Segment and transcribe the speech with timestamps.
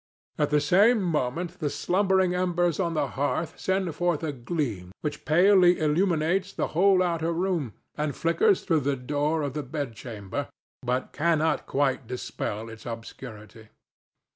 [0.39, 5.25] At the same moment the slumbering embers on the hearth send forth a gleam which
[5.25, 10.47] palely illuminates the whole outer room and flickers through the door of the bedchamber,
[10.81, 13.67] but cannot quite dispel its obscurity.